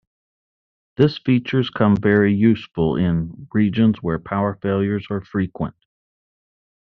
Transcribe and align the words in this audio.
This 0.97 1.19
features 1.19 1.69
come 1.69 1.95
very 1.95 2.33
useful 2.33 2.95
in 2.95 3.47
regions 3.53 3.97
where 4.01 4.17
power 4.17 4.57
failures 4.59 5.05
are 5.11 5.21
frequent. 5.23 5.75